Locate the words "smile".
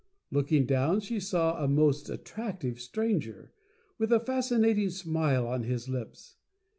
4.89-5.45